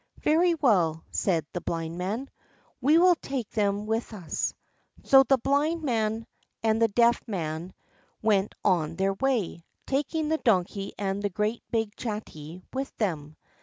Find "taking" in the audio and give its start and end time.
9.85-10.29